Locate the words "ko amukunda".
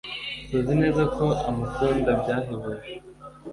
1.15-2.09